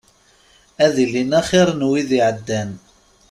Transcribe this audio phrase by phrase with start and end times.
[0.83, 2.69] Ad ilin axir n wid iɛeddan.